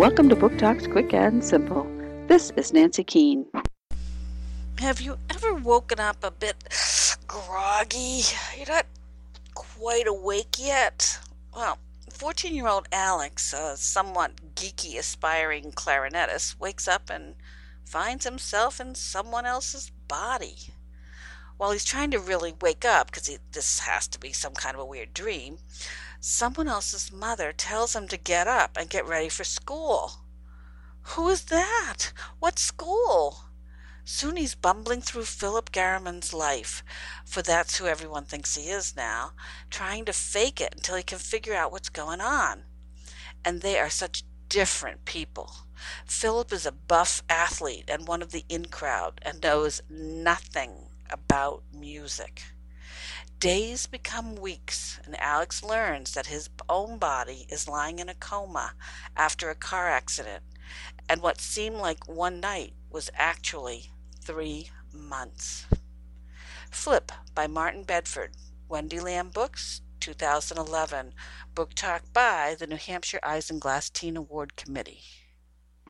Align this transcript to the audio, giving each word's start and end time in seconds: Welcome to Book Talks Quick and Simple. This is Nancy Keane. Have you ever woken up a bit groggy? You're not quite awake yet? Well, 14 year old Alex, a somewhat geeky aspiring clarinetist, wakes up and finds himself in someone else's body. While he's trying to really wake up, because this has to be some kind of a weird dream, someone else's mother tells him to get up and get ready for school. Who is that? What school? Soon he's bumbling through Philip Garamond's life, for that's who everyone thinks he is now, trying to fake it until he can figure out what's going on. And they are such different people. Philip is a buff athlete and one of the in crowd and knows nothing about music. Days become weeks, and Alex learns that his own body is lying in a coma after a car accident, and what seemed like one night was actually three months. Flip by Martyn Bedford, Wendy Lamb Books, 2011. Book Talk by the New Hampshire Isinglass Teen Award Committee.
Welcome 0.00 0.30
to 0.30 0.34
Book 0.34 0.56
Talks 0.56 0.86
Quick 0.86 1.12
and 1.12 1.44
Simple. 1.44 1.86
This 2.26 2.52
is 2.56 2.72
Nancy 2.72 3.04
Keane. 3.04 3.44
Have 4.78 4.98
you 5.02 5.18
ever 5.28 5.52
woken 5.52 6.00
up 6.00 6.24
a 6.24 6.30
bit 6.30 6.56
groggy? 7.26 8.22
You're 8.56 8.66
not 8.66 8.86
quite 9.52 10.06
awake 10.06 10.56
yet? 10.58 11.18
Well, 11.54 11.76
14 12.08 12.54
year 12.54 12.66
old 12.66 12.88
Alex, 12.90 13.52
a 13.52 13.76
somewhat 13.76 14.54
geeky 14.54 14.98
aspiring 14.98 15.70
clarinetist, 15.72 16.58
wakes 16.58 16.88
up 16.88 17.10
and 17.10 17.34
finds 17.84 18.24
himself 18.24 18.80
in 18.80 18.94
someone 18.94 19.44
else's 19.44 19.92
body. 20.08 20.56
While 21.60 21.72
he's 21.72 21.84
trying 21.84 22.10
to 22.12 22.18
really 22.18 22.54
wake 22.58 22.86
up, 22.86 23.08
because 23.08 23.38
this 23.52 23.80
has 23.80 24.08
to 24.08 24.18
be 24.18 24.32
some 24.32 24.54
kind 24.54 24.74
of 24.74 24.80
a 24.80 24.84
weird 24.86 25.12
dream, 25.12 25.58
someone 26.18 26.68
else's 26.68 27.12
mother 27.12 27.52
tells 27.52 27.94
him 27.94 28.08
to 28.08 28.16
get 28.16 28.48
up 28.48 28.78
and 28.78 28.88
get 28.88 29.06
ready 29.06 29.28
for 29.28 29.44
school. 29.44 30.22
Who 31.02 31.28
is 31.28 31.42
that? 31.52 32.14
What 32.38 32.58
school? 32.58 33.44
Soon 34.06 34.36
he's 34.36 34.54
bumbling 34.54 35.02
through 35.02 35.26
Philip 35.26 35.70
Garamond's 35.70 36.32
life, 36.32 36.82
for 37.26 37.42
that's 37.42 37.76
who 37.76 37.86
everyone 37.86 38.24
thinks 38.24 38.56
he 38.56 38.70
is 38.70 38.96
now, 38.96 39.32
trying 39.68 40.06
to 40.06 40.14
fake 40.14 40.62
it 40.62 40.74
until 40.74 40.96
he 40.96 41.02
can 41.02 41.18
figure 41.18 41.54
out 41.54 41.72
what's 41.72 41.90
going 41.90 42.22
on. 42.22 42.62
And 43.44 43.60
they 43.60 43.78
are 43.78 43.90
such 43.90 44.24
different 44.48 45.04
people. 45.04 45.52
Philip 46.06 46.54
is 46.54 46.64
a 46.64 46.72
buff 46.72 47.22
athlete 47.28 47.90
and 47.90 48.08
one 48.08 48.22
of 48.22 48.32
the 48.32 48.46
in 48.48 48.64
crowd 48.64 49.20
and 49.20 49.42
knows 49.42 49.82
nothing 49.90 50.86
about 51.10 51.62
music. 51.72 52.42
Days 53.38 53.86
become 53.86 54.36
weeks, 54.36 55.00
and 55.04 55.18
Alex 55.18 55.62
learns 55.62 56.12
that 56.12 56.26
his 56.26 56.50
own 56.68 56.98
body 56.98 57.46
is 57.48 57.68
lying 57.68 57.98
in 57.98 58.08
a 58.08 58.14
coma 58.14 58.74
after 59.16 59.48
a 59.48 59.54
car 59.54 59.88
accident, 59.88 60.42
and 61.08 61.22
what 61.22 61.40
seemed 61.40 61.76
like 61.76 62.08
one 62.08 62.40
night 62.40 62.74
was 62.90 63.10
actually 63.14 63.90
three 64.20 64.70
months. 64.92 65.66
Flip 66.70 67.10
by 67.34 67.46
Martyn 67.46 67.84
Bedford, 67.84 68.32
Wendy 68.68 69.00
Lamb 69.00 69.30
Books, 69.30 69.80
2011. 70.00 71.12
Book 71.54 71.74
Talk 71.74 72.12
by 72.12 72.56
the 72.58 72.66
New 72.66 72.76
Hampshire 72.76 73.20
Isinglass 73.22 73.92
Teen 73.92 74.16
Award 74.16 74.56
Committee. 74.56 75.02